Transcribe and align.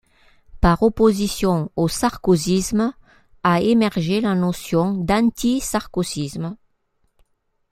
Par 0.61 0.81
opposition 0.81 1.71
au 1.75 1.87
sarkozysme, 1.87 2.91
a 3.43 3.61
émergé 3.61 4.19
la 4.19 4.33
notion 4.33 4.93
d'anti-sarkozysme. 4.95 6.57